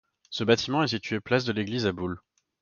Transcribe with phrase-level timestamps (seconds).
[0.31, 2.19] Ce bâtiment est situé place de l'Église à Buhl.